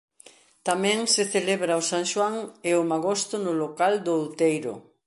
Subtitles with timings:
[0.67, 2.35] Tamén se celebra o San Xoán
[2.69, 4.73] e o magosto no local do Outeiro.